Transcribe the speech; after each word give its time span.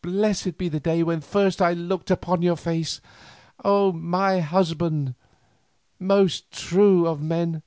Blessed 0.00 0.56
be 0.56 0.68
the 0.68 0.78
day 0.78 1.02
when 1.02 1.20
first 1.20 1.60
I 1.60 1.72
looked 1.72 2.08
upon 2.08 2.42
your 2.42 2.54
face, 2.54 3.00
O 3.64 3.90
my 3.90 4.38
husband, 4.38 5.16
most 5.98 6.52
true 6.52 7.08
of 7.08 7.20
men. 7.20 7.60